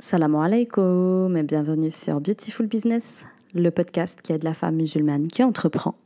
[0.00, 5.42] Salam alaikum et bienvenue sur Beautiful Business, le podcast qui aide la femme musulmane qui
[5.42, 5.96] entreprend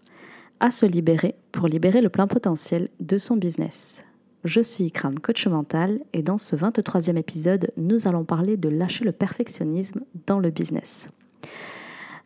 [0.60, 4.02] à se libérer pour libérer le plein potentiel de son business.
[4.44, 9.04] Je suis Ikram, coach mental, et dans ce 23e épisode, nous allons parler de lâcher
[9.04, 11.10] le perfectionnisme dans le business.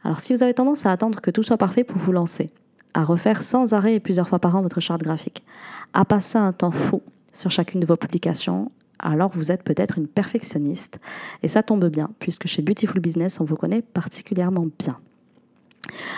[0.05, 2.53] Alors si vous avez tendance à attendre que tout soit parfait pour vous lancer,
[2.95, 5.43] à refaire sans arrêt et plusieurs fois par an votre charte graphique,
[5.95, 7.03] à passer un temps fou
[7.33, 11.01] sur chacune de vos publications, alors vous êtes peut-être une perfectionniste.
[11.43, 14.99] Et ça tombe bien, puisque chez Beautiful Business, on vous connaît particulièrement bien.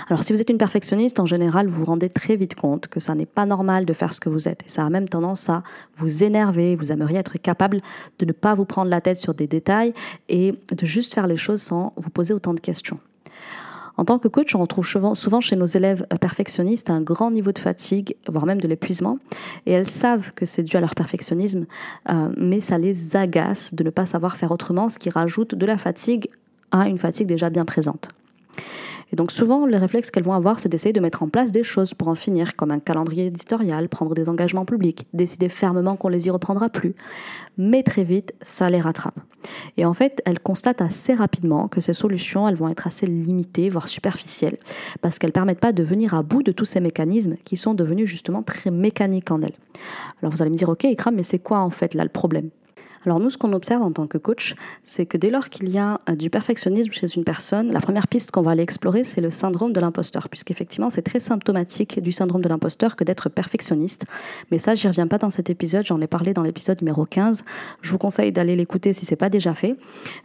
[0.08, 3.00] Alors si vous êtes une perfectionniste, en général, vous vous rendez très vite compte que
[3.00, 4.62] ça n'est pas normal de faire ce que vous êtes.
[4.66, 5.62] Et ça a même tendance à
[5.96, 6.76] vous énerver.
[6.76, 7.80] Vous aimeriez être capable
[8.18, 9.92] de ne pas vous prendre la tête sur des détails
[10.28, 12.98] et de juste faire les choses sans vous poser autant de questions.
[13.98, 17.58] En tant que coach, on retrouve souvent chez nos élèves perfectionnistes un grand niveau de
[17.58, 19.18] fatigue, voire même de l'épuisement.
[19.66, 21.66] Et elles savent que c'est dû à leur perfectionnisme,
[22.08, 25.66] euh, mais ça les agace de ne pas savoir faire autrement, ce qui rajoute de
[25.66, 26.30] la fatigue
[26.70, 28.10] à une fatigue déjà bien présente.
[29.12, 31.62] Et donc souvent, le réflexe qu'elles vont avoir, c'est d'essayer de mettre en place des
[31.62, 36.08] choses pour en finir, comme un calendrier éditorial, prendre des engagements publics, décider fermement qu'on
[36.08, 36.94] les y reprendra plus.
[37.56, 39.18] Mais très vite, ça les rattrape.
[39.76, 43.70] Et en fait, elles constatent assez rapidement que ces solutions, elles vont être assez limitées,
[43.70, 44.58] voire superficielles,
[45.00, 47.74] parce qu'elles ne permettent pas de venir à bout de tous ces mécanismes qui sont
[47.74, 49.56] devenus justement très mécaniques en elles.
[50.20, 52.50] Alors vous allez me dire, ok, Ikram, mais c'est quoi en fait là le problème?
[53.04, 55.78] Alors nous, ce qu'on observe en tant que coach, c'est que dès lors qu'il y
[55.78, 59.20] a euh, du perfectionnisme chez une personne, la première piste qu'on va aller explorer, c'est
[59.20, 64.06] le syndrome de l'imposteur, puisqu'effectivement, c'est très symptomatique du syndrome de l'imposteur que d'être perfectionniste.
[64.50, 67.44] Mais ça, j'y reviens pas dans cet épisode, j'en ai parlé dans l'épisode numéro 15.
[67.82, 69.76] Je vous conseille d'aller l'écouter si c'est pas déjà fait.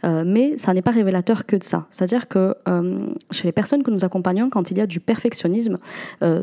[0.04, 1.86] Euh, mais ça n'est pas révélateur que de ça.
[1.90, 5.78] C'est-à-dire que euh, chez les personnes que nous accompagnons, quand il y a du perfectionnisme,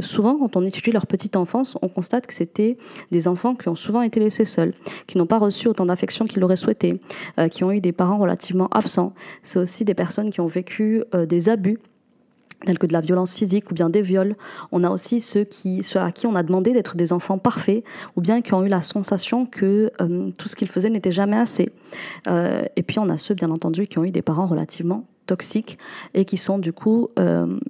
[0.01, 2.77] souvent, quand on étudie leur petite enfance, on constate que c'était
[3.11, 4.73] des enfants qui ont souvent été laissés seuls,
[5.07, 7.01] qui n'ont pas reçu autant d'affection qu'ils l'auraient souhaité,
[7.39, 9.13] euh, qui ont eu des parents relativement absents.
[9.43, 11.79] C'est aussi des personnes qui ont vécu euh, des abus
[12.65, 14.35] tels que de la violence physique ou bien des viols.
[14.71, 17.83] On a aussi ceux, qui, à qui on a demandé d'être des enfants parfaits
[18.15, 21.37] ou bien qui ont eu la sensation que euh, tout ce qu'ils faisaient n'était jamais
[21.37, 21.69] assez.
[22.27, 25.79] et puis on a ceux, bien entendu, qui ont eu des parents relativement toxiques
[26.13, 27.09] et qui sont du coup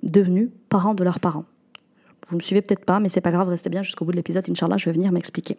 [0.04, 1.46] devenus parents de leurs parents.
[2.32, 4.50] Vous me suivez peut-être pas, mais c'est pas grave, restez bien jusqu'au bout de l'épisode,
[4.50, 5.58] Inch'Allah, je vais venir m'expliquer.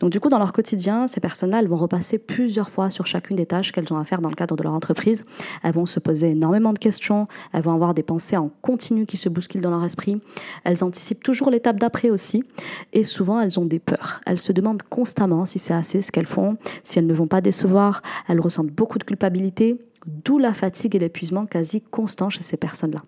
[0.00, 3.36] Donc du coup, dans leur quotidien, ces personnes-là, elles vont repasser plusieurs fois sur chacune
[3.36, 5.24] des tâches qu'elles ont à faire dans le cadre de leur entreprise.
[5.62, 9.16] Elles vont se poser énormément de questions, elles vont avoir des pensées en continu qui
[9.16, 10.20] se bousculent dans leur esprit.
[10.64, 12.44] Elles anticipent toujours l'étape d'après aussi,
[12.92, 14.20] et souvent elles ont des peurs.
[14.26, 17.40] Elles se demandent constamment si c'est assez ce qu'elles font, si elles ne vont pas
[17.40, 18.02] décevoir.
[18.28, 23.00] Elles ressentent beaucoup de culpabilité, d'où la fatigue et l'épuisement quasi constant chez ces personnes-là.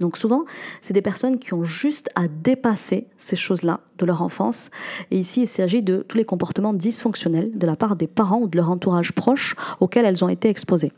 [0.00, 0.44] Donc souvent,
[0.82, 4.70] c'est des personnes qui ont juste à dépasser ces choses-là de leur enfance.
[5.10, 8.48] Et ici, il s'agit de tous les comportements dysfonctionnels de la part des parents ou
[8.48, 10.92] de leur entourage proche auxquels elles ont été exposées.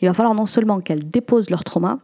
[0.00, 1.98] Il va falloir non seulement qu'elles déposent leur trauma,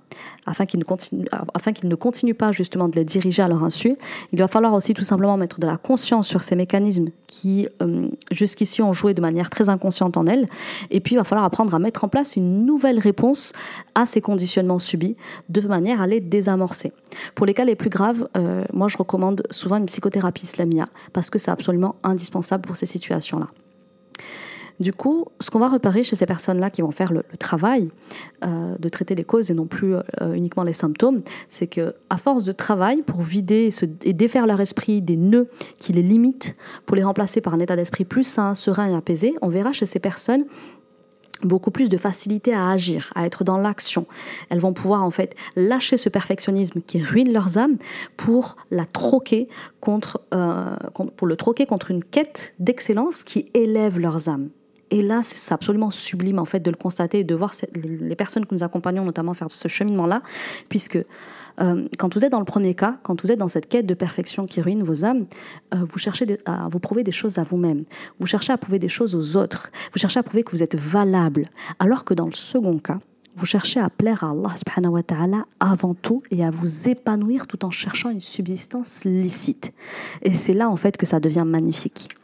[0.44, 1.24] afin qu'ils ne, continuent,
[1.54, 3.94] afin qu'ils ne continuent pas justement de les diriger à leur insu,
[4.32, 8.08] il va falloir aussi tout simplement mettre de la conscience sur ces mécanismes qui euh,
[8.30, 10.48] jusqu'ici ont joué de manière très inconsciente en elles.
[10.90, 13.52] Et puis, il va falloir apprendre à mettre en place une nouvelle réponse
[13.94, 15.14] à ces conditionnements subis,
[15.48, 16.92] de manière à les désamorcer.
[17.34, 21.30] Pour les cas les plus graves, euh, moi je recommande souvent une psychothérapie islamia, parce
[21.30, 23.48] que c'est absolument indispensable pour ces situations-là.
[24.80, 27.90] Du coup, ce qu'on va repérer chez ces personnes-là qui vont faire le, travail
[28.44, 32.16] euh, de traiter les causes et non plus euh, uniquement les symptômes, c'est que à
[32.16, 33.68] force de travail pour vider
[34.02, 35.48] et, défaire leur esprit des nœuds
[35.78, 39.34] qui les limitent, pour les remplacer par un état d'esprit plus sain, serein et apaisé,
[39.40, 40.46] on verra chez ces personnes
[41.44, 44.06] beaucoup plus de facilité à agir, à être dans l'action.
[44.50, 47.76] Elles vont pouvoir en fait lâcher ce perfectionnisme qui ruine leurs âmes
[48.16, 49.48] pour la troquer
[49.80, 50.76] contre, euh,
[51.16, 54.50] pour le troquer contre une quête d'excellence qui élève leurs âmes.
[54.90, 58.44] Et là, c'est absolument sublime en fait de le constater et de voir les personnes
[58.44, 60.20] que nous accompagnons notamment faire ce cheminement-là,
[60.68, 60.98] puisque
[61.60, 63.94] euh, quand vous êtes dans le premier cas, quand vous êtes dans cette quête de
[63.94, 65.26] perfection qui ruine vos âmes,
[65.74, 67.84] euh, vous cherchez à vous prouver des choses à vous-même.
[68.20, 69.70] Vous cherchez à prouver des choses aux autres.
[69.92, 71.48] Vous cherchez à prouver que vous êtes valable.
[71.78, 72.98] Alors que dans le second cas,
[73.36, 77.46] vous cherchez à plaire à Allah subhanahu wa ta'ala avant tout et à vous épanouir
[77.46, 79.72] tout en cherchant une subsistance licite.
[80.22, 82.16] Et c'est là en fait que ça devient magnifique.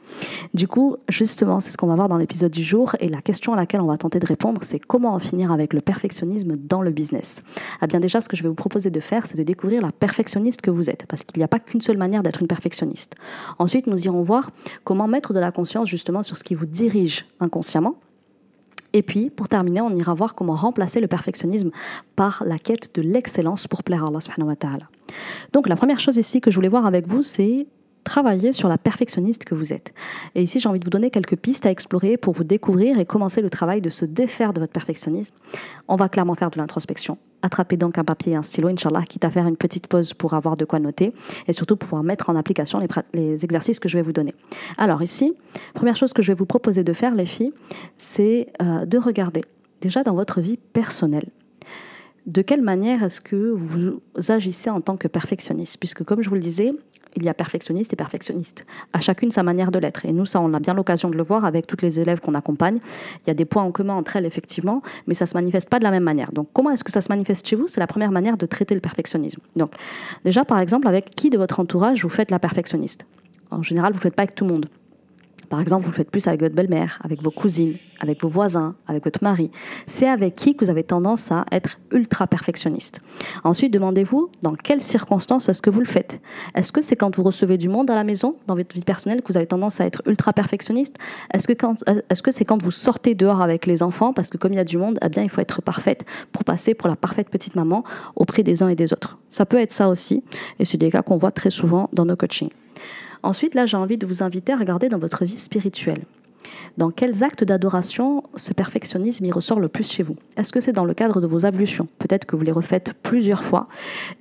[0.54, 3.52] Du coup, justement, c'est ce qu'on va voir dans l'épisode du jour et la question
[3.52, 6.82] à laquelle on va tenter de répondre, c'est comment en finir avec le perfectionnisme dans
[6.82, 7.42] le business.
[7.80, 9.92] Ah bien déjà, ce que je vais vous proposer de faire, c'est de découvrir la
[9.92, 13.14] perfectionniste que vous êtes, parce qu'il n'y a pas qu'une seule manière d'être une perfectionniste.
[13.58, 14.50] Ensuite, nous irons voir
[14.84, 17.96] comment mettre de la conscience justement sur ce qui vous dirige inconsciemment,
[18.98, 21.70] et puis, pour terminer, on ira voir comment remplacer le perfectionnisme
[22.16, 24.88] par la quête de l'excellence pour plaire à Allah.
[25.52, 27.68] Donc, la première chose ici que je voulais voir avec vous, c'est
[28.08, 29.92] travailler sur la perfectionniste que vous êtes.
[30.34, 33.04] Et ici, j'ai envie de vous donner quelques pistes à explorer pour vous découvrir et
[33.04, 35.34] commencer le travail de se défaire de votre perfectionnisme.
[35.88, 37.18] On va clairement faire de l'introspection.
[37.42, 40.32] Attrapez donc un papier et un stylo, Inch'Allah, quitte à faire une petite pause pour
[40.32, 41.12] avoir de quoi noter
[41.46, 42.80] et surtout pouvoir mettre en application
[43.12, 44.34] les, exercices que je vais vous donner.
[44.78, 45.34] Alors ici,
[45.74, 47.52] première chose que je vais vous proposer de faire, les filles,
[47.98, 49.42] c'est euh, de regarder
[49.82, 51.28] déjà dans votre vie personnelle
[52.28, 55.78] de quelle manière est-ce que vous agissez en tant que perfectionniste?
[55.78, 56.72] Puisque comme je vous le disais,
[57.16, 58.66] il y a perfectionniste et perfectionniste.
[58.92, 60.04] À chacune sa manière de l'être.
[60.04, 62.34] Et nous, ça, on a bien l'occasion de le voir avec toutes les élèves qu'on
[62.34, 62.78] accompagne.
[63.22, 65.70] Il y a des points en commun entre elles, effectivement, mais ça ne se manifeste
[65.70, 66.30] pas de la même manière.
[66.30, 67.66] Donc, comment est-ce que ça se manifeste chez vous?
[67.66, 69.40] C'est la première manière de traiter le perfectionnisme.
[69.56, 69.72] Donc,
[70.26, 73.06] déjà, par exemple, avec qui de votre entourage vous faites la perfectionniste?
[73.50, 74.68] En général, vous ne faites pas avec tout le monde.
[75.48, 78.74] Par exemple, vous le faites plus avec votre belle-mère, avec vos cousines, avec vos voisins,
[78.86, 79.50] avec votre mari.
[79.86, 83.00] C'est avec qui que vous avez tendance à être ultra perfectionniste.
[83.44, 86.20] Ensuite, demandez-vous dans quelles circonstances est-ce que vous le faites?
[86.54, 89.22] Est-ce que c'est quand vous recevez du monde à la maison, dans votre vie personnelle,
[89.22, 90.96] que vous avez tendance à être ultra perfectionniste?
[91.32, 91.46] Est-ce
[92.22, 94.64] que c'est quand vous sortez dehors avec les enfants, parce que comme il y a
[94.64, 97.84] du monde, eh bien, il faut être parfaite pour passer pour la parfaite petite maman
[98.16, 99.18] auprès des uns et des autres.
[99.28, 100.22] Ça peut être ça aussi,
[100.58, 102.50] et c'est des cas qu'on voit très souvent dans nos coachings.
[103.22, 106.04] Ensuite, là, j'ai envie de vous inviter à regarder dans votre vie spirituelle.
[106.76, 110.16] Dans quels actes d'adoration ce perfectionnisme y ressort le plus chez vous?
[110.36, 111.88] Est-ce que c'est dans le cadre de vos ablutions?
[111.98, 113.68] Peut-être que vous les refaites plusieurs fois.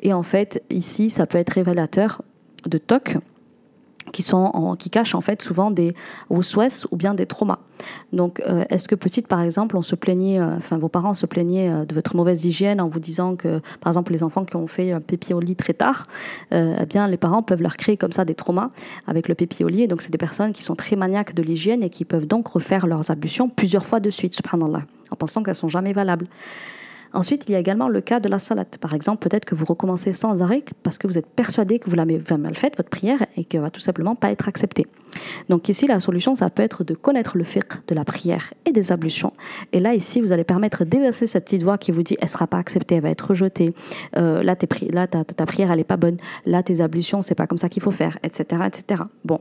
[0.02, 2.24] Et en fait, ici, ça peut être révélateur
[2.66, 3.18] de toc
[4.12, 5.94] qui, sont qui cachent en fait souvent des
[6.42, 7.60] souhaits ou bien des traumas.
[8.14, 11.26] Donc, euh, est-ce que petite, par exemple, on se plaignait, euh, enfin, vos parents se
[11.26, 14.56] plaignaient euh, de votre mauvaise hygiène en vous disant que, par exemple, les enfants qui
[14.56, 16.08] ont fait pépi au lit très tard,
[16.52, 18.72] eh bien, les parents peuvent leur créer comme ça des traumas
[19.06, 19.84] avec le pépi au lit.
[19.84, 22.48] Et donc, c'est des personnes qui sont très maniaques de l'hygiène et qui peuvent donc
[22.48, 26.28] refaire leurs ablutions plusieurs fois de suite, subhanallah, en pensant qu'elles sont jamais valables.
[27.18, 28.78] Ensuite, il y a également le cas de la salade.
[28.80, 31.96] Par exemple, peut-être que vous recommencez sans arrêt parce que vous êtes persuadé que vous
[31.96, 34.86] l'avez mal faite, votre prière, et qu'elle va tout simplement pas être acceptée.
[35.50, 38.72] Donc ici, la solution, ça peut être de connaître le fiqh de la prière et
[38.72, 39.34] des ablutions.
[39.72, 42.46] Et là, ici, vous allez permettre d'évincer cette petite voix qui vous dit, elle sera
[42.46, 43.74] pas acceptée, elle va être rejetée.
[44.16, 44.56] Euh, là,
[44.92, 46.18] là ta, ta, prière, elle est pas bonne.
[46.46, 49.02] Là, tes ablutions, c'est pas comme ça qu'il faut faire, etc., etc.
[49.26, 49.40] Bon,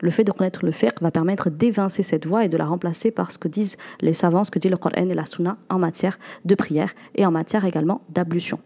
[0.00, 3.10] le fait de connaître le fiqh va permettre d'évincer cette voie et de la remplacer
[3.10, 5.78] par ce que disent les savants, ce que dit le Coran et la Sunna en
[5.78, 8.58] matière de prière et en matière également d'ablution.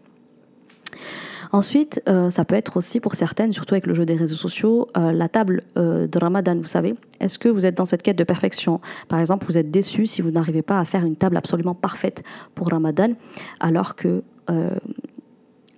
[1.51, 4.89] Ensuite, euh, ça peut être aussi pour certaines, surtout avec le jeu des réseaux sociaux,
[4.97, 6.95] euh, la table euh, de Ramadan, vous savez.
[7.19, 8.81] Est-ce que vous êtes dans cette quête de perfection?
[9.07, 12.23] Par exemple, vous êtes déçu si vous n'arrivez pas à faire une table absolument parfaite
[12.53, 13.13] pour Ramadan,
[13.59, 14.23] alors que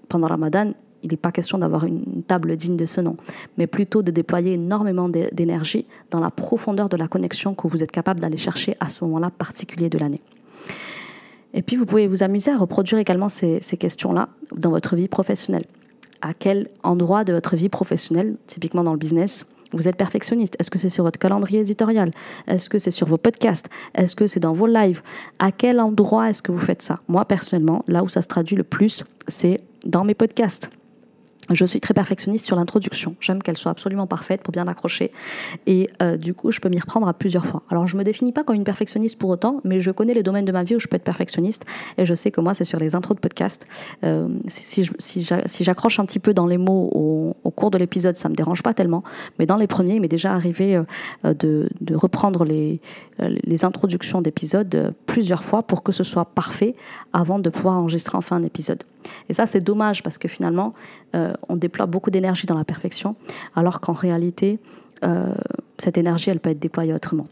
[0.08, 0.74] pendant Ramadan,
[1.04, 3.18] il n'est pas question d'avoir une table digne de ce nom,
[3.58, 7.92] mais plutôt de déployer énormément d'énergie dans la profondeur de la connexion que vous êtes
[7.92, 10.22] capable d'aller chercher à ce moment-là particulier de l'année.
[11.54, 15.66] Et puis, vous pouvez vous amuser à reproduire également ces, questions-là dans votre vie professionnelle.
[16.22, 20.56] À quel endroit de votre vie professionnelle, typiquement dans le business, vous êtes perfectionniste?
[20.60, 22.12] Est-ce que c'est sur votre calendrier éditorial?
[22.48, 23.68] Est-ce que c'est sur vos podcasts?
[23.96, 25.02] Est-ce que c'est dans vos lives?
[25.40, 27.00] À quel endroit est-ce que vous faites ça?
[27.08, 30.72] Moi, personnellement, là où ça se traduit le plus, c'est dans mes podcasts.
[31.52, 33.16] Je suis très perfectionniste sur l'introduction.
[33.22, 35.12] J'aime qu'elle soit absolument parfaite pour bien l'accrocher.
[35.66, 37.64] Et euh, du coup, je peux m'y reprendre à plusieurs fois.
[37.70, 40.46] Alors, je me définis pas comme une perfectionniste pour autant, mais je connais les domaines
[40.46, 41.66] de ma vie où je peux être perfectionniste.
[41.98, 43.66] Et je sais que moi, c'est sur les intros de podcast.
[44.04, 44.88] Euh, si,
[45.62, 48.74] j'accroche un petit peu dans les mots au, cours de l'épisode, ça me dérange pas
[48.74, 49.04] tellement.
[49.40, 50.76] Mais dans les premiers, il m'est déjà arrivé
[51.26, 52.80] euh, de, reprendre les
[53.66, 56.76] introductions d'épisodes plusieurs fois pour que ce soit parfait
[57.12, 58.84] avant de pouvoir enregistrer enfin un épisode.
[59.28, 60.74] Et ça, c'est dommage parce que finalement,
[61.16, 63.16] euh, on déploie beaucoup d'énergie dans la perfection,
[63.56, 64.60] alors qu'en réalité,
[65.04, 65.34] euh,
[65.78, 67.26] cette énergie, elle peut être déployée autrement.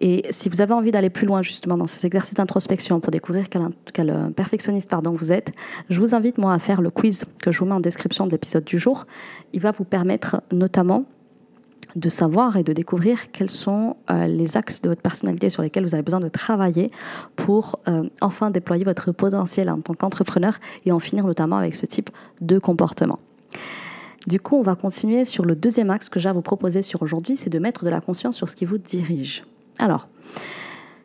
[0.00, 3.48] Et si vous avez envie d'aller plus loin justement dans ces exercices d'introspection pour découvrir
[3.48, 5.52] quel, quel euh, perfectionniste pardon, vous êtes,
[5.90, 8.32] je vous invite moi à faire le quiz que je vous mets en description de
[8.32, 9.06] l'épisode du jour.
[9.52, 11.04] Il va vous permettre notamment
[11.96, 15.84] de savoir et de découvrir quels sont euh, les axes de votre personnalité sur lesquels
[15.84, 16.90] vous avez besoin de travailler
[17.36, 21.86] pour euh, enfin déployer votre potentiel en tant qu'entrepreneur et en finir notamment avec ce
[21.86, 22.10] type
[22.40, 23.18] de comportement.
[24.26, 27.02] Du coup, on va continuer sur le deuxième axe que j'ai à vous proposer sur
[27.02, 29.44] aujourd'hui, c'est de mettre de la conscience sur ce qui vous dirige.
[29.78, 30.08] Alors,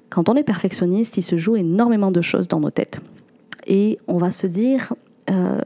[0.09, 3.01] quand on est perfectionniste, il se joue énormément de choses dans nos têtes.
[3.65, 4.93] Et on va se dire,
[5.29, 5.59] euh,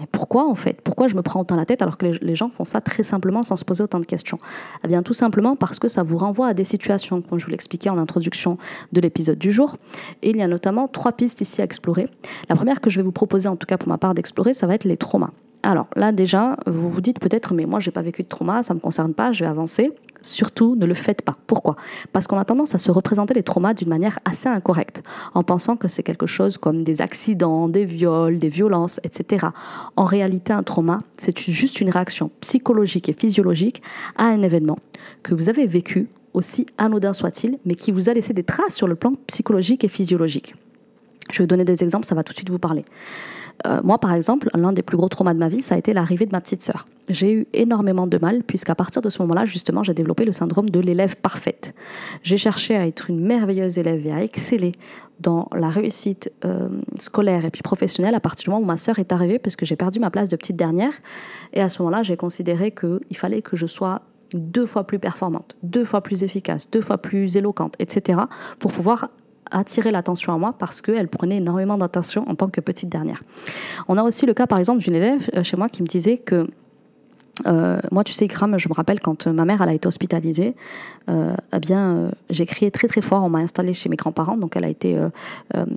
[0.00, 0.80] mais pourquoi en fait?
[0.80, 3.42] Pourquoi je me prends autant la tête alors que les, gens font ça très simplement
[3.42, 4.38] sans se poser autant de questions?
[4.82, 7.50] Eh bien tout simplement parce que ça vous renvoie à des situations, comme je vous
[7.50, 8.56] l'expliquais en introduction
[8.92, 9.76] de l'épisode du jour.
[10.22, 12.08] Et il y a notamment trois pistes ici à explorer.
[12.48, 14.66] La première que je vais vous proposer, en tout cas pour ma part d'explorer, ça
[14.66, 15.30] va être les traumas.
[15.62, 18.72] Alors là déjà, vous vous dites peut-être, mais moi j'ai pas vécu de trauma, ça
[18.72, 19.92] me concerne pas, je vais avancer.
[20.22, 21.34] Surtout, ne le faites pas.
[21.46, 21.76] Pourquoi?
[22.12, 25.02] Parce qu'on a tendance à se représenter les traumas d'une manière assez incorrecte,
[25.34, 29.48] en pensant que c'est quelque chose comme des accidents, des viols, des violences, etc.
[29.96, 33.82] En réalité, un trauma, c'est juste une réaction psychologique et physiologique
[34.16, 34.78] à un événement
[35.22, 38.86] que vous avez vécu, aussi anodin soit-il, mais qui vous a laissé des traces sur
[38.86, 40.54] le plan psychologique et physiologique.
[41.32, 42.84] Je vais vous donner des exemples, ça va tout de suite vous parler.
[43.66, 45.92] Euh, moi, par exemple, l'un des plus gros traumas de ma vie, ça a été
[45.92, 46.86] l'arrivée de ma petite sœur.
[47.08, 50.70] J'ai eu énormément de mal, puisqu'à partir de ce moment-là, justement, j'ai développé le syndrome
[50.70, 51.74] de l'élève parfaite.
[52.22, 54.72] J'ai cherché à être une merveilleuse élève et à exceller
[55.18, 58.98] dans la réussite euh, scolaire et puis professionnelle à partir du moment où ma sœur
[58.98, 60.92] est arrivée, parce que j'ai perdu ma place de petite dernière.
[61.52, 64.02] Et à ce moment-là, j'ai considéré qu'il fallait que je sois
[64.34, 68.20] deux fois plus performante, deux fois plus efficace, deux fois plus éloquente, etc.,
[68.58, 69.10] pour pouvoir
[69.50, 73.22] attirer l'attention à moi parce qu'elle prenait énormément d'attention en tant que petite dernière.
[73.88, 76.18] On a aussi le cas, par exemple, d'une élève euh, chez moi qui me disait
[76.18, 76.46] que
[77.46, 80.54] euh, moi, tu sais, Ikram, je me rappelle quand ma mère elle a été hospitalisée,
[81.08, 83.24] euh, eh bien, j'ai crié très très fort.
[83.24, 84.98] On m'a installée chez mes grands-parents, donc elle a été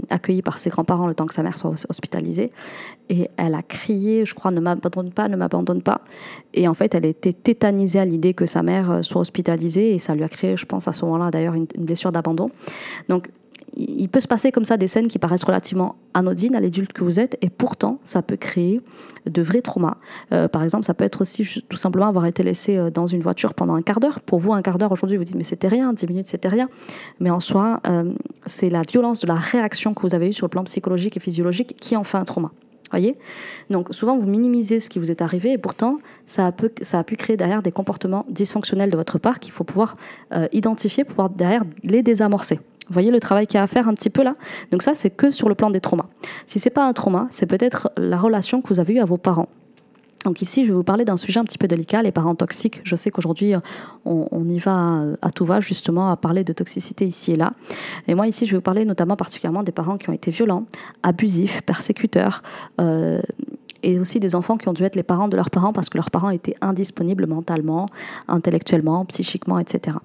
[0.09, 2.51] accueillie par ses grands-parents le temps que sa mère soit hospitalisée.
[3.07, 6.01] Et elle a crié, je crois, ne m'abandonne pas, ne m'abandonne pas.
[6.53, 10.15] Et en fait, elle était tétanisée à l'idée que sa mère soit hospitalisée et ça
[10.15, 12.49] lui a créé, je pense, à ce moment-là d'ailleurs, une, une blessure d'abandon.
[13.07, 13.29] Donc,
[13.75, 17.03] il peut se passer comme ça des scènes qui paraissent relativement anodines à l'adulte que
[17.03, 18.81] vous êtes, et pourtant, ça peut créer
[19.25, 19.97] de vrais traumas.
[20.31, 23.21] Euh, par exemple, ça peut être aussi tout simplement avoir été laissé euh, dans une
[23.21, 24.19] voiture pendant un quart d'heure.
[24.21, 26.69] Pour vous, un quart d'heure aujourd'hui, vous dites mais c'était rien, 10 minutes c'était rien.
[27.19, 28.13] Mais en soi, euh,
[28.45, 31.19] c'est la violence de la réaction que vous avez eue sur le plan psychologique et
[31.19, 32.51] physiologique qui en fait un trauma.
[32.91, 33.17] Voyez?
[33.71, 37.37] Donc souvent vous minimisez ce qui vous est arrivé et pourtant ça a, pu, créer
[37.37, 39.95] derrière des comportements dysfonctionnels de votre part qu'il faut pouvoir
[40.51, 42.59] identifier pouvoir derrière les désamorcer.
[42.87, 44.33] Vous voyez le travail qu'il y a à faire un petit peu là?
[44.71, 46.07] Donc ça, c'est que sur le plan des traumas.
[46.47, 49.17] Si c'est pas un trauma, c'est peut-être la relation que vous avez eue à vos
[49.17, 49.47] parents.
[50.23, 52.81] Donc ici, je vais vous parler d'un sujet un petit peu délicat, les parents toxiques.
[52.83, 53.53] Je sais qu'aujourd'hui,
[54.05, 57.51] on, y va à tout va justement à parler de toxicité ici et là.
[58.07, 60.65] Et moi ici, je vais vous parler notamment particulièrement des parents qui ont été violents,
[61.03, 62.41] abusifs, persécuteurs.
[62.79, 63.21] Euh,
[63.85, 65.97] et aussi des enfants qui ont dû être les parents de leurs parents parce que
[65.97, 67.85] leurs parents étaient indisponibles mentalement,
[68.29, 69.97] intellectuellement, psychiquement, etc.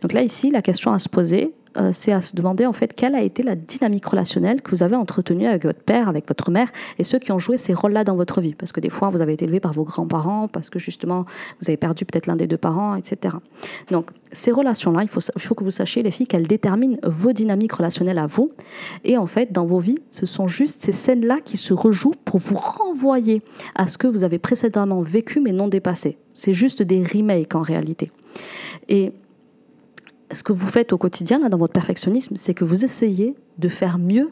[0.00, 2.94] Donc là, ici, la question à se poser, euh, c'est à se demander en fait
[2.94, 6.50] quelle a été la dynamique relationnelle que vous avez entretenue avec votre père, avec votre
[6.50, 6.68] mère
[6.98, 8.54] et ceux qui ont joué ces rôles-là dans votre vie.
[8.54, 11.24] Parce que des fois, vous avez été élevé par vos grands-parents, parce que justement,
[11.60, 13.36] vous avez perdu peut-être l'un des deux parents, etc.
[13.90, 17.32] Donc, ces relations-là, il faut, il faut que vous sachiez, les filles, qu'elles déterminent vos
[17.32, 18.52] dynamiques relationnelles à vous.
[19.04, 22.40] Et en fait, dans vos vies, ce sont juste ces scènes-là qui se rejouent pour
[22.40, 23.42] vous renvoyer
[23.74, 26.18] à ce que vous avez précédemment vécu mais non dépassé.
[26.34, 28.10] C'est juste des remakes en réalité.
[28.88, 29.12] Et
[30.32, 33.68] ce que vous faites au quotidien, là, dans votre perfectionnisme, c'est que vous essayez de
[33.68, 34.30] faire mieux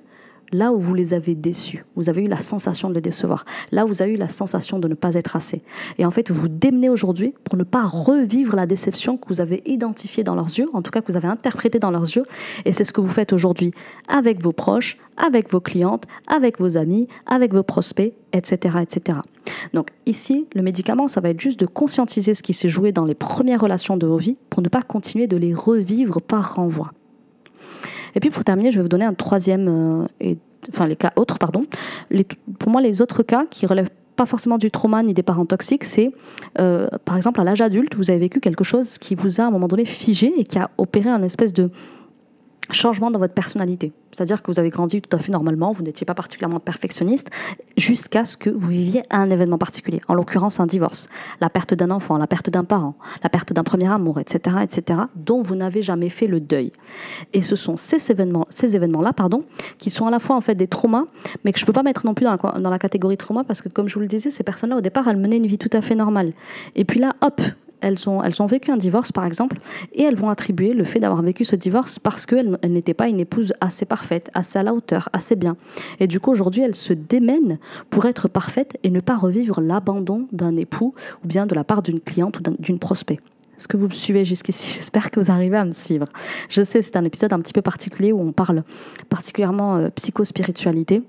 [0.53, 1.85] là où vous les avez déçus.
[1.97, 3.45] Vous avez eu la sensation de les décevoir.
[3.73, 5.63] Là où vous avez eu la sensation de ne pas être assez.
[5.99, 9.41] Et en fait, vous vous démenez aujourd'hui pour ne pas revivre la déception que vous
[9.41, 12.25] avez identifiée dans leurs yeux, en tout cas que vous avez interprétée dans leurs yeux.
[12.65, 13.73] Et c'est ce que vous faites aujourd'hui
[14.09, 19.19] avec vos proches, avec vos clientes, avec vos amis, avec vos prospects, etc., etc.
[19.73, 23.05] Donc ici, le médicament, ça va être juste de conscientiser ce qui s'est joué dans
[23.05, 26.93] les premières relations de vos vies pour ne pas continuer de les revivre par renvoi.
[28.15, 30.35] Et puis pour terminer, je vais vous donner un troisième, euh,
[30.71, 31.63] enfin les cas autres, pardon.
[32.59, 35.85] Pour moi, les autres cas qui relèvent pas forcément du trauma ni des parents toxiques,
[35.85, 36.13] c'est
[36.61, 39.47] euh, par exemple à l'âge adulte, vous avez vécu quelque chose qui vous a à
[39.49, 41.71] un moment donné figé et qui a opéré un espèce de
[42.75, 43.93] changement dans votre personnalité.
[44.13, 47.31] C'est-à-dire que vous avez grandi tout à fait normalement, vous n'étiez pas particulièrement perfectionniste,
[47.77, 51.09] jusqu'à ce que vous viviez un événement particulier, en l'occurrence un divorce,
[51.41, 55.01] la perte d'un enfant, la perte d'un parent, la perte d'un premier amour, etc., etc.,
[55.17, 56.71] dont vous n'avez jamais fait le deuil.
[57.33, 59.45] Et ce sont ces événements, ces événements-là, pardon,
[59.79, 61.07] qui sont à la fois en fait des traumas,
[61.45, 63.43] mais que je ne peux pas mettre non plus dans la, dans la catégorie trauma,
[63.43, 65.59] parce que comme je vous le disais, ces personnes-là au départ, elles menaient une vie
[65.59, 66.33] tout à fait normale.
[66.77, 67.41] Et puis là, hop,
[67.85, 69.59] elles ont, elles ont vécu un divorce, par exemple,
[69.93, 73.09] et elles vont attribuer le fait d'avoir vécu ce divorce parce qu'elles elle n'étaient pas
[73.09, 75.57] une épouse assez parfaite, assez à la hauteur, assez bien.
[76.01, 77.59] Et du coup, aujourd'hui, elles se démènent
[77.91, 81.83] pour être parfaites et ne pas revivre l'abandon d'un époux ou bien de la part
[81.83, 83.21] d'une cliente ou d'une prospect.
[83.57, 84.73] Est-ce que vous me suivez jusqu'ici?
[84.77, 86.07] J'espère que vous arrivez à me suivre.
[86.49, 88.65] Je sais, c'est un épisode un petit peu particulier où on parle
[89.09, 91.03] particulièrement euh, psychospiritualité.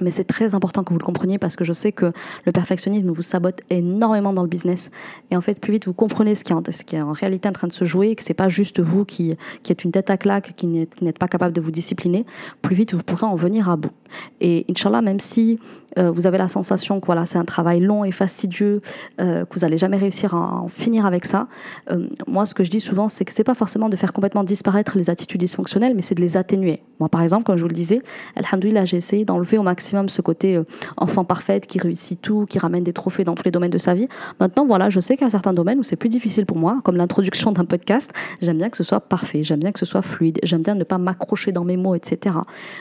[0.00, 2.12] Mais c'est très important que vous le compreniez parce que je sais que
[2.44, 4.90] le perfectionnisme vous sabote énormément dans le business.
[5.30, 7.72] Et en fait, plus vite vous comprenez ce qui est en, réalité en train de
[7.72, 10.66] se jouer, que c'est pas juste vous qui, qui êtes une tête à claque, qui
[10.66, 12.24] n'êtes pas capable de vous discipliner,
[12.62, 13.92] plus vite vous pourrez en venir à bout.
[14.40, 15.58] Et Inch'Allah, même si
[15.98, 18.80] euh, vous avez la sensation que voilà, c'est un travail long et fastidieux,
[19.20, 21.48] euh, que vous n'allez jamais réussir à en finir avec ça.
[21.90, 24.44] Euh, moi, ce que je dis souvent, c'est que c'est pas forcément de faire complètement
[24.44, 26.82] disparaître les attitudes dysfonctionnelles, mais c'est de les atténuer.
[26.98, 28.00] Moi, par exemple, comme je vous le disais,
[28.36, 30.60] Alhamdoulilah, j'ai essayé d'enlever au maximum ce côté
[30.96, 33.94] enfant parfaite qui réussit tout, qui ramène des trophées dans tous les domaines de sa
[33.94, 34.08] vie.
[34.38, 36.80] Maintenant, voilà, je sais qu'il y a certains domaines où c'est plus difficile pour moi,
[36.84, 38.12] comme l'introduction d'un podcast.
[38.42, 40.84] J'aime bien que ce soit parfait, j'aime bien que ce soit fluide, j'aime bien ne
[40.84, 42.36] pas m'accrocher dans mes mots, etc.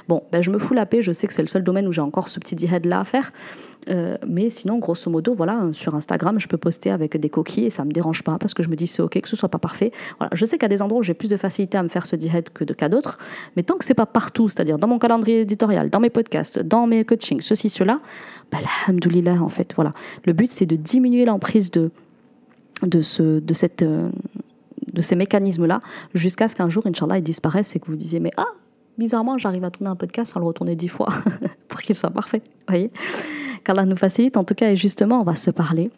[0.07, 1.91] Bon, ben, je me fous la paix, je sais que c'est le seul domaine où
[1.91, 3.31] j'ai encore ce petit head là à faire.
[3.89, 7.69] Euh, mais sinon, grosso modo, voilà, sur Instagram, je peux poster avec des coquilles et
[7.69, 9.57] ça me dérange pas parce que je me dis c'est ok que ce soit pas
[9.57, 9.91] parfait.
[10.17, 12.15] Voilà, je sais qu'à des endroits où j'ai plus de facilité à me faire ce
[12.15, 13.17] direct que de qu'à d'autres,
[13.55, 16.87] mais tant que c'est pas partout, c'est-à-dire dans mon calendrier éditorial, dans mes podcasts, dans
[16.87, 17.99] mes coachings, ceci, cela,
[18.51, 19.93] bah, alhamdoulilah, en fait, voilà.
[20.25, 21.91] Le but, c'est de diminuer l'emprise de,
[22.83, 24.09] de, ce, de, cette, euh,
[24.93, 25.79] de ces mécanismes-là
[26.13, 28.47] jusqu'à ce qu'un jour, Inch'Allah, ils disparaissent et que vous disiez, mais ah,
[28.99, 31.09] bizarrement, j'arrive à tourner un podcast sans le retourner dix fois
[31.67, 32.41] pour qu'il soit parfait.
[32.67, 32.91] voyez
[33.63, 34.37] Qu'Allah nous facilite.
[34.37, 35.89] En tout cas, et justement, on va se parler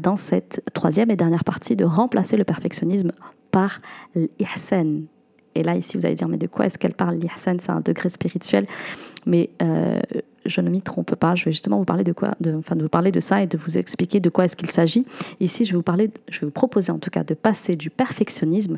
[0.00, 3.12] dans cette troisième et dernière partie de remplacer le perfectionnisme
[3.50, 3.80] par
[4.14, 5.02] l'ihsan.
[5.56, 7.80] Et là, ici, vous allez dire, mais de quoi est-ce qu'elle parle L'ihsan, c'est un
[7.80, 8.66] degré spirituel.
[9.26, 10.00] Mais euh,
[10.46, 11.34] je ne m'y trompe pas.
[11.34, 13.46] Je vais justement vous parler de quoi, de, enfin, de vous parler de ça et
[13.46, 15.04] de vous expliquer de quoi est-ce qu'il s'agit.
[15.40, 17.90] Ici, je vais vous parler, je vais vous proposer en tout cas de passer du
[17.90, 18.76] perfectionnisme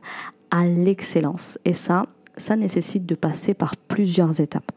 [0.50, 1.58] à l'excellence.
[1.64, 4.70] Et ça, ça nécessite de passer par plusieurs étapes.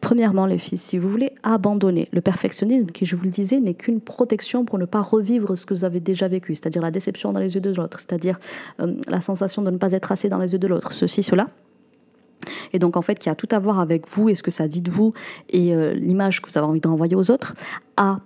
[0.00, 3.74] Premièrement, les filles, si vous voulez abandonner le perfectionnisme, qui, je vous le disais, n'est
[3.74, 7.32] qu'une protection pour ne pas revivre ce que vous avez déjà vécu, c'est-à-dire la déception
[7.32, 8.38] dans les yeux de l'autre, c'est-à-dire
[8.80, 11.48] euh, la sensation de ne pas être assez dans les yeux de l'autre, ceci, cela.
[12.72, 14.68] Et donc, en fait, qui a tout à voir avec vous et ce que ça
[14.68, 15.12] dit de vous
[15.50, 17.54] et euh, l'image que vous avez envie de renvoyer aux autres,
[17.96, 18.20] à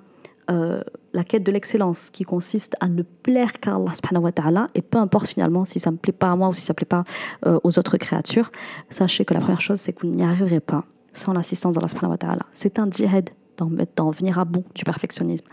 [0.51, 0.83] euh,
[1.13, 4.99] la quête de l'excellence qui consiste à ne plaire qu'à Allah wa ta'ala et peu
[4.99, 6.87] importe finalement si ça ne me plaît pas à moi ou si ça ne plaît
[6.87, 7.05] pas
[7.47, 8.51] euh, aux autres créatures,
[8.91, 12.13] sachez que la première chose c'est que vous n'y arriverez pas sans l'assistance d'Allah subhanahu
[12.13, 12.47] wa ta'ala.
[12.53, 13.31] C'est un djihad
[13.97, 15.47] d'en venir à bout du perfectionnisme.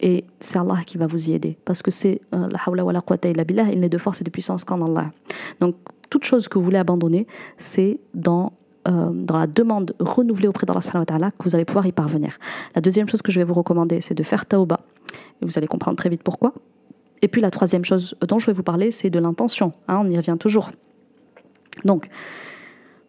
[0.00, 2.92] Et c'est Allah qui va vous y aider parce que c'est euh, la hawla wa
[2.92, 5.10] la quwwata illa billah, il n'est de force et de puissance qu'en Allah.
[5.60, 5.76] Donc
[6.08, 7.26] toute chose que vous voulez abandonner,
[7.58, 8.52] c'est dans
[8.88, 12.38] euh, dans la demande renouvelée auprès d'Allah subhanahu wa que vous allez pouvoir y parvenir.
[12.74, 14.80] La deuxième chose que je vais vous recommander, c'est de faire tauba.
[15.42, 16.54] Et vous allez comprendre très vite pourquoi.
[17.22, 19.74] Et puis la troisième chose dont je vais vous parler, c'est de l'intention.
[19.88, 20.70] Hein, on y revient toujours.
[21.84, 22.08] Donc,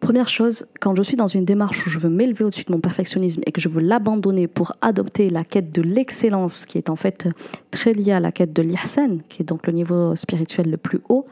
[0.00, 2.80] première chose, quand je suis dans une démarche où je veux m'élever au-dessus de mon
[2.80, 6.96] perfectionnisme et que je veux l'abandonner pour adopter la quête de l'excellence, qui est en
[6.96, 7.28] fait
[7.70, 11.00] très liée à la quête de l'ihsan, qui est donc le niveau spirituel le plus
[11.08, 11.24] haut,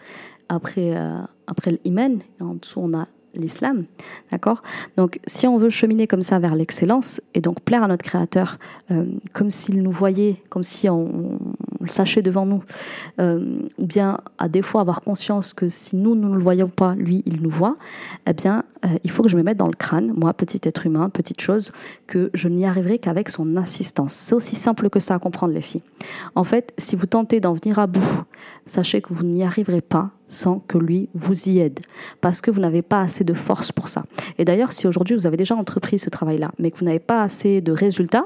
[0.49, 3.07] après, euh, après l'iman, en dessous on a
[3.37, 3.85] l'islam.
[4.31, 4.63] D'accord?
[4.97, 8.59] Donc, si on veut cheminer comme ça vers l'excellence et donc plaire à notre Créateur,
[8.91, 11.39] euh, comme s'il nous voyait, comme si on,
[11.81, 12.63] le sachait devant nous,
[13.21, 16.69] euh, ou bien à des fois avoir conscience que si nous, nous ne le voyons
[16.69, 17.75] pas, lui, il nous voit,
[18.27, 20.87] eh bien, euh, il faut que je me mette dans le crâne, moi, petit être
[20.87, 21.73] humain, petite chose,
[22.07, 24.13] que je n'y arriverai qu'avec son assistance.
[24.13, 25.83] C'est aussi simple que ça à comprendre, les filles.
[26.35, 28.25] En fait, si vous tentez d'en venir à bout,
[28.67, 31.81] sachez que vous n'y arriverez pas sans que lui vous y aide,
[32.23, 34.05] parce que vous n'avez pas assez de force pour ça.
[34.39, 37.23] Et d'ailleurs, si aujourd'hui vous avez déjà entrepris ce travail-là, mais que vous n'avez pas
[37.23, 38.25] assez de résultats,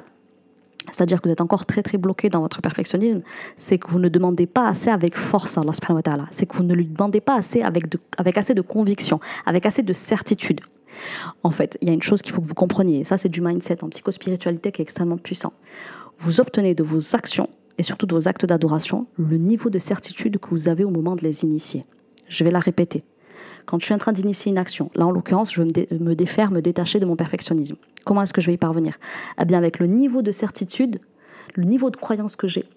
[0.90, 3.22] c'est-à-dire que vous êtes encore très très bloqué dans votre perfectionnisme,
[3.56, 6.26] c'est que vous ne demandez pas assez avec force à Allah.
[6.30, 7.86] C'est que vous ne lui demandez pas assez avec,
[8.18, 10.60] avec assez de conviction, avec assez de certitude.
[11.42, 13.40] En fait, il y a une chose qu'il faut que vous compreniez, ça c'est du
[13.40, 15.52] mindset en psychospiritualité qui est extrêmement puissant.
[16.18, 20.38] Vous obtenez de vos actions et surtout de vos actes d'adoration le niveau de certitude
[20.38, 21.84] que vous avez au moment de les initier.
[22.28, 23.04] Je vais la répéter.
[23.66, 26.50] Quand je suis en train d'initier une action, là en l'occurrence, je veux me, défaire,
[26.50, 27.76] me détacher de mon perfectionnisme.
[28.04, 28.96] Comment est-ce que je vais y parvenir?
[29.40, 31.00] Eh bien avec le niveau de certitude,
[31.54, 32.68] le niveau de croyance que j'ai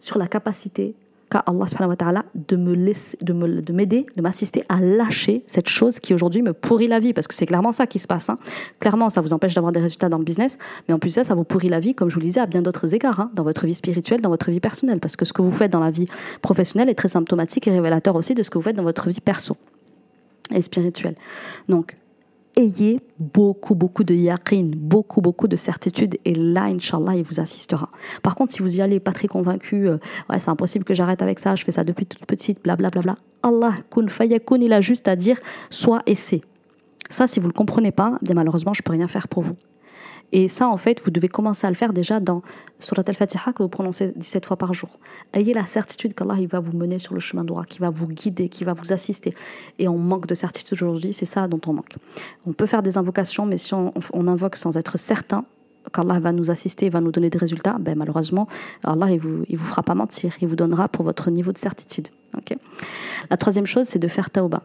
[0.00, 0.94] sur la capacité
[1.40, 6.52] Allah de me laisser, de m'aider, de m'assister à lâcher cette chose qui aujourd'hui me
[6.52, 8.28] pourrit la vie, parce que c'est clairement ça qui se passe.
[8.28, 8.38] Hein.
[8.80, 11.34] Clairement, ça vous empêche d'avoir des résultats dans le business, mais en plus ça, ça
[11.34, 13.44] vous pourrit la vie, comme je vous le disais, à bien d'autres égards, hein, dans
[13.44, 15.90] votre vie spirituelle, dans votre vie personnelle, parce que ce que vous faites dans la
[15.90, 16.06] vie
[16.40, 19.20] professionnelle est très symptomatique et révélateur aussi de ce que vous faites dans votre vie
[19.20, 19.56] perso
[20.54, 21.14] et spirituelle.
[21.68, 21.94] Donc,
[22.56, 27.88] ayez beaucoup, beaucoup de yaqin, beaucoup, beaucoup de certitude, et là, Inch'Allah, il vous assistera.
[28.22, 29.98] Par contre, si vous y allez pas très convaincu, euh,
[30.30, 33.14] ouais, c'est impossible que j'arrête avec ça, je fais ça depuis toute petite, blablabla, bla,
[33.14, 33.22] bla, bla.
[33.42, 35.38] Allah, kun il a juste à dire
[35.70, 36.42] soit et c'est.
[37.10, 39.56] Ça, si vous le comprenez pas, bien malheureusement, je peux rien faire pour vous.
[40.32, 42.42] Et ça, en fait, vous devez commencer à le faire déjà dans
[42.78, 44.88] Surat al-Fatiha que vous prononcez 17 fois par jour.
[45.34, 48.48] Ayez la certitude qu'Allah va vous mener sur le chemin droit, qu'il va vous guider,
[48.48, 49.34] qu'il va vous assister.
[49.78, 51.96] Et on manque de certitude aujourd'hui, c'est ça dont on manque.
[52.46, 53.92] On peut faire des invocations, mais si on,
[54.26, 55.44] invoque sans être certain,
[55.92, 58.46] qu'Allah va nous assister, va nous donner des résultats, ben malheureusement,
[58.84, 61.58] Allah il vous, il vous fera pas mentir, il vous donnera pour votre niveau de
[61.58, 62.08] certitude.
[62.36, 62.56] Ok
[63.28, 64.62] La troisième chose, c'est de faire tauba.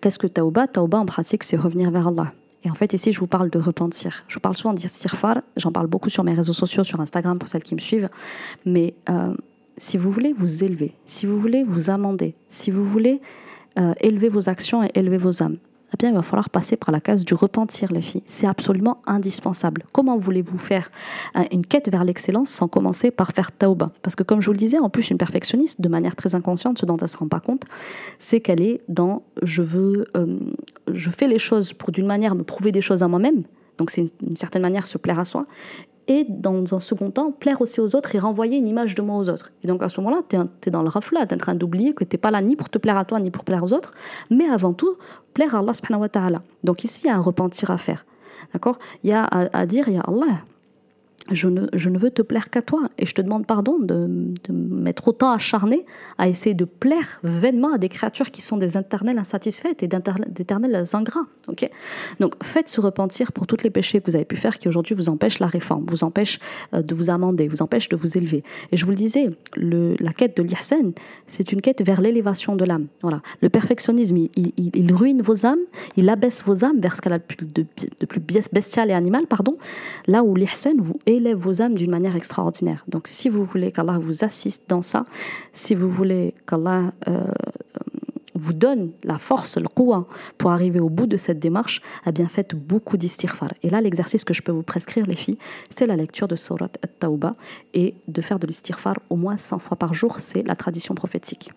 [0.00, 2.32] Qu'est-ce que tauba Tauba en pratique, c'est revenir vers Allah.
[2.64, 4.24] Et en fait, ici, je vous parle de repentir.
[4.26, 5.42] Je vous parle souvent d'istirfar.
[5.56, 8.08] J'en parle beaucoup sur mes réseaux sociaux, sur Instagram, pour celles qui me suivent.
[8.64, 9.34] Mais euh,
[9.76, 13.20] si vous voulez vous élever, si vous voulez vous amender, si vous voulez
[13.78, 15.58] euh, élever vos actions et élever vos âmes,
[15.94, 18.24] eh bien, il va falloir passer par la case du repentir, les filles.
[18.26, 19.84] C'est absolument indispensable.
[19.92, 20.90] Comment voulez-vous faire
[21.52, 24.58] une quête vers l'excellence sans commencer par faire tauba Parce que, comme je vous le
[24.58, 27.28] disais, en plus, une perfectionniste, de manière très inconsciente, ce dont elle ne se rend
[27.28, 27.62] pas compte,
[28.18, 30.38] c'est qu'elle est dans je veux, euh,
[30.92, 33.44] je fais les choses pour d'une manière me prouver des choses à moi-même.
[33.78, 35.46] Donc, c'est une, certaine manière se plaire à soi
[36.08, 39.16] et dans un second temps, plaire aussi aux autres et renvoyer une image de moi
[39.16, 39.52] aux autres.
[39.62, 41.94] Et donc à ce moment-là, tu es, dans le rafla, tu es en train d'oublier
[41.94, 43.72] que tu n'es pas là ni pour te plaire à toi, ni pour plaire aux
[43.72, 43.92] autres,
[44.30, 44.96] mais avant tout,
[45.32, 46.42] plaire à Allah.
[46.62, 48.04] Donc ici, il y a un repentir à faire.
[48.52, 48.78] D'accord?
[49.02, 50.40] Il y a à, à dire, il y a Allah,
[51.30, 52.88] je ne, veux te plaire qu'à toi.
[52.98, 54.06] Et je te demande pardon de,
[54.44, 55.84] de m'être autant acharné
[56.18, 60.82] à essayer de plaire vainement à des créatures qui sont des internelles insatisfaites et d'éternels
[60.92, 61.26] ingrats.
[61.48, 61.68] ok?
[62.20, 64.94] Donc faites ce repentir pour tous les péchés que vous avez pu faire qui aujourd'hui
[64.94, 66.40] vous empêchent la réforme, vous empêchent
[66.74, 68.42] euh, de vous amender, vous empêchent de vous élever.
[68.72, 70.92] Et je vous le disais, la quête de l'Ihsan,
[71.26, 72.86] c'est une quête vers l'élévation de l'âme.
[73.02, 73.22] Voilà.
[73.40, 75.60] Le perfectionnisme, il, ruine vos âmes,
[75.96, 78.20] il abaisse vos âmes vers ce qu'elle a de plus,
[78.52, 79.56] bestial et animal, pardon,
[80.06, 82.84] là où l'Ihsan vous élève vos âmes d'une manière extraordinaire.
[82.88, 85.04] Donc si vous voulez qu'Allah vous assiste dans ça,
[85.52, 87.24] si vous voulez qu'Allah euh,
[88.34, 90.06] vous donne la force, le quwa,
[90.38, 93.52] pour arriver au bout de cette démarche, eh bien faites beaucoup d'istighfar.
[93.62, 95.38] Et là, l'exercice que je peux vous prescrire, les filles,
[95.70, 97.32] c'est la lecture de Surat At-Tawbah
[97.72, 101.52] et de faire de l'istighfar au moins 100 fois par jour, c'est la tradition prophétique.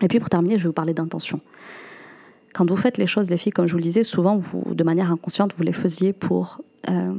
[0.00, 1.40] Et puis pour terminer, je vais vous parler d'intention.
[2.54, 5.10] Quand vous faites les choses, les filles, comme je vous le disais, souvent, de manière
[5.10, 7.12] inconsciente, vous les faisiez pour euh,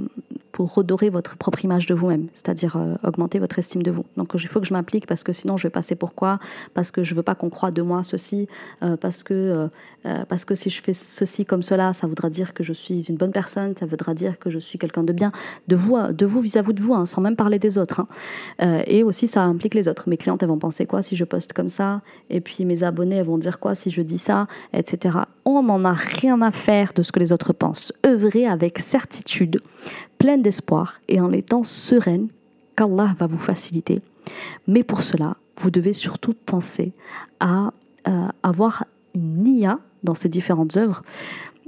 [0.53, 4.05] pour redorer votre propre image de vous-même, c'est-à-dire euh, augmenter votre estime de vous.
[4.17, 6.39] Donc il faut que je m'applique parce que sinon je vais passer pour quoi?
[6.75, 8.47] Parce que je veux pas qu'on croie de moi ceci,
[8.83, 9.67] euh, parce que
[10.05, 13.01] euh, parce que si je fais ceci comme cela, ça voudra dire que je suis
[13.05, 15.31] une bonne personne, ça voudra dire que je suis quelqu'un de bien,
[15.67, 18.05] de vous, de vous vis-à-vis de vous, hein, sans même parler des autres.
[18.59, 18.83] Hein.
[18.85, 20.07] et aussi ça implique les autres.
[20.07, 22.01] Mes clientes elles vont penser quoi si je poste comme ça?
[22.29, 25.17] Et puis mes abonnés elles vont dire quoi si je dis ça, etc.
[25.45, 27.91] On n'en a rien à faire de ce que les autres pensent.
[28.05, 29.59] Œuvrez avec certitude
[30.17, 32.29] pleine d'espoir et en étant sereine
[32.75, 33.99] qu'Allah va vous faciliter.
[34.67, 36.93] Mais pour cela, vous devez surtout penser
[37.39, 37.71] à
[38.07, 41.01] euh, avoir une niya dans ces différentes œuvres.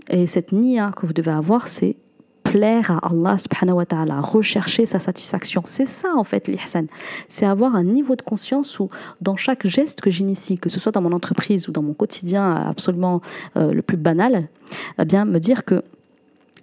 [0.09, 1.97] Et cette niya que vous devez avoir, c'est
[2.45, 5.63] plaire à Allah rechercher sa satisfaction.
[5.65, 6.85] C'est ça en fait l'ihsan.
[7.27, 8.89] C'est avoir un niveau de conscience où
[9.21, 12.53] dans chaque geste que j'initie, que ce soit dans mon entreprise ou dans mon quotidien
[12.55, 13.21] absolument
[13.57, 14.47] euh, le plus banal,
[14.99, 15.83] eh bien me dire que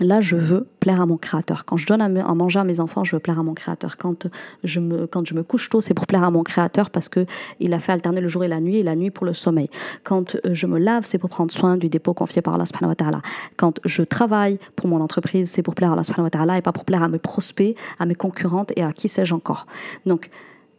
[0.03, 1.65] là, je veux plaire à mon créateur.
[1.65, 3.97] Quand je donne à manger à mes enfants, je veux plaire à mon créateur.
[3.97, 4.27] Quand
[4.65, 7.27] je me, quand je me couche tôt, c'est pour plaire à mon créateur parce que
[7.61, 9.69] il a fait alterner le jour et la nuit et la nuit pour le sommeil.
[10.05, 12.91] Quand euh, je me lave, c'est pour prendre soin du dépôt confié par Allah subhanahu
[12.91, 13.23] wa ta'ala.
[13.57, 16.63] Quand je travaille pour mon entreprise, c'est pour plaire à Allah subhanahu wa ta'ala et
[16.63, 19.67] pas pour plaire à mes prospects, à mes concurrentes et à qui sais-je encore.
[20.07, 20.31] Donc,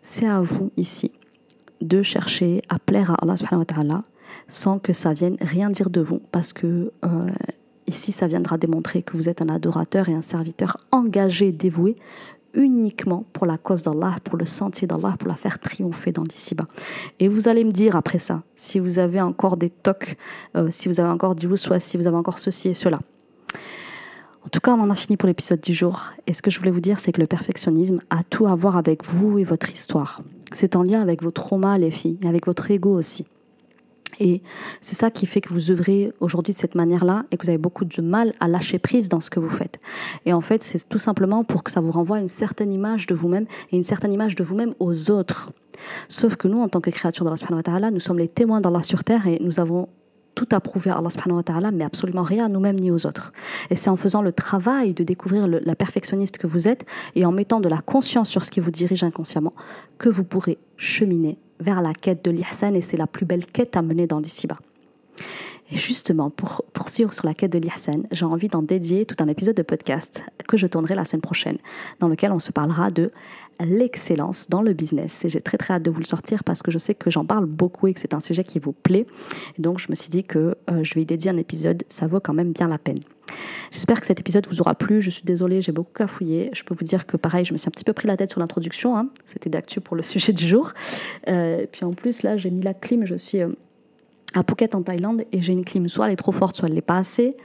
[0.02, 1.12] c'est à vous ici
[1.82, 4.00] de chercher à plaire à Allah subhanahu wa ta'ala
[4.48, 7.28] sans que ça vienne rien dire de vous parce que euh,
[7.88, 11.96] Ici, ça viendra démontrer que vous êtes un adorateur et un serviteur engagé, dévoué
[12.54, 16.68] uniquement pour la cause d'Allah, pour le sentier d'Allah, pour la faire triompher dans d'ici-bas.
[17.20, 20.16] Et vous allez me dire après ça, si vous avez encore des tocs,
[20.56, 23.00] euh, si vous avez encore du soit si vous avez encore ceci et cela.
[24.46, 26.12] En tout cas, on en a fini pour l'épisode du jour.
[26.28, 28.76] Et ce que je voulais vous dire, c'est que le perfectionnisme a tout à voir
[28.76, 30.22] avec vous et votre histoire.
[30.52, 33.26] C'est en lien avec vos traumas, les filles, et avec votre ego aussi.
[34.20, 34.42] Et
[34.82, 37.58] c'est ça qui fait que vous œuvrez aujourd'hui de cette manière-là et que vous avez
[37.58, 39.80] beaucoup de mal à lâcher prise dans ce que vous faites.
[40.26, 43.16] Et en fait, c'est tout simplement pour que ça vous renvoie une certaine image de
[43.16, 45.52] vous-même et une certaine image de vous-même aux autres.
[46.08, 49.28] Sauf que nous, en tant que créatures d'Allah nous sommes les témoins d'Allah sur terre
[49.28, 49.90] et nous avons
[50.36, 53.06] tout à prouver à Allah subhanahu wa ta'ala, mais absolument rien à nous-mêmes ni aux
[53.06, 53.32] autres.
[53.70, 57.32] Et c'est en faisant le travail de découvrir la perfectionniste que vous êtes et en
[57.32, 59.54] mettant de la conscience sur ce qui vous dirige inconsciemment
[59.98, 63.76] que vous pourrez cheminer vers la quête de l'ihsan et c'est la plus belle quête
[63.76, 64.60] à mener dans l'ici-bas.
[65.72, 69.28] Et justement, pour poursuivre sur la quête de l'ihsan, j'ai envie d'en dédier tout un
[69.28, 71.58] épisode de podcast que je tournerai la semaine prochaine,
[72.00, 73.10] dans lequel on se parlera de
[73.60, 75.26] l'excellence dans le business.
[75.26, 77.26] Et j'ai très très hâte de vous le sortir parce que je sais que j'en
[77.26, 79.08] parle beaucoup et que c'est un sujet qui vous plaît.
[79.58, 82.08] Et donc je me suis dit que euh, je vais y dédier un épisode, ça
[82.08, 83.00] vaut quand même bien la peine.
[83.72, 85.02] J'espère que cet épisode vous aura plu.
[85.02, 86.50] Je suis désolée, j'ai beaucoup cafouillé.
[86.54, 88.32] Je peux vous dire que pareil, je me suis un petit peu pris la tête
[88.32, 88.98] sur l'introduction.
[88.98, 89.10] Hein.
[89.26, 90.72] C'était d'actu pour le sujet du jour.
[91.28, 93.06] Euh, puis en plus, là, j'ai mis la clim.
[93.06, 93.50] Je suis euh,
[94.34, 95.88] à Phuket en Thaïlande et j'ai une clim.
[95.90, 97.36] Soit elle est trop forte, soit elle n'est pas assez.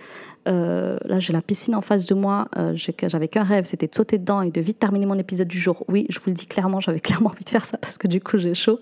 [0.49, 2.49] Euh, là, j'ai la piscine en face de moi.
[2.57, 5.61] Euh, j'avais qu'un rêve, c'était de sauter dedans et de vite terminer mon épisode du
[5.61, 5.85] jour.
[5.89, 8.21] Oui, je vous le dis clairement, j'avais clairement envie de faire ça parce que du
[8.21, 8.81] coup, j'ai chaud.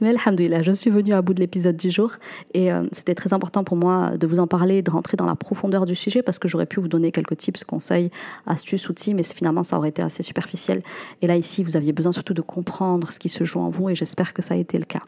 [0.00, 2.12] Mais alhamdoulilah, je suis venue à bout de l'épisode du jour.
[2.54, 5.36] Et euh, c'était très important pour moi de vous en parler, de rentrer dans la
[5.36, 8.10] profondeur du sujet parce que j'aurais pu vous donner quelques tips, conseils,
[8.46, 10.82] astuces, outils, mais finalement, ça aurait été assez superficiel.
[11.22, 13.88] Et là, ici, vous aviez besoin surtout de comprendre ce qui se joue en vous
[13.88, 15.00] et j'espère que ça a été le cas.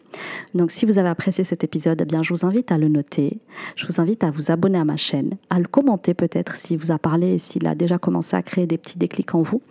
[0.54, 3.38] Donc si vous avez apprécié cet épisode, eh je vous invite à le noter,
[3.76, 6.90] je vous invite à vous abonner à ma chaîne, à le commenter peut-être s'il vous
[6.90, 9.62] a parlé et s'il a déjà commencé à créer des petits déclics en vous.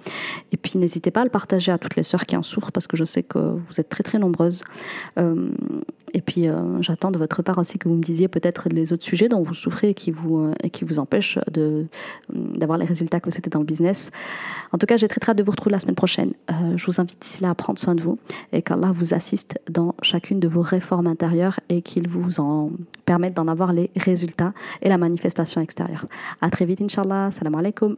[0.52, 2.88] Et puis n'hésitez pas à le partager à toutes les sœurs qui en souffrent parce
[2.88, 4.64] que je sais que vous êtes très très nombreuses.
[5.18, 5.50] Euh,
[6.18, 9.04] et puis euh, j'attends de votre part aussi que vous me disiez peut-être les autres
[9.04, 11.38] sujets dont vous souffrez et qui vous, euh, et qui vous empêchent
[12.28, 14.10] d'avoir les résultats que êtes dans le business.
[14.72, 16.32] En tout cas, j'ai très très hâte de vous retrouver la semaine prochaine.
[16.76, 18.18] je vous invite ici là à prendre soin de vous
[18.52, 22.72] et qu'Allah vous assiste dans chacune de vos réformes intérieures et qu'il vous en
[23.06, 26.08] permette d'en avoir les résultats et la manifestation extérieure.
[26.42, 27.30] À très vite, Inch'Allah.
[27.30, 27.96] Salam alaikum.